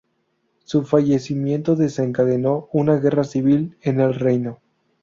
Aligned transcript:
Su 0.63 0.81
fallecimiento 0.81 1.75
desencadenó 1.75 2.69
una 2.73 2.95
guerra 2.95 3.23
civil 3.23 3.77
en 3.83 3.99
el 3.99 4.15
reino. 4.15 4.59